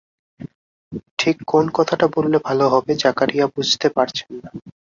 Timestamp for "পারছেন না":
3.95-4.49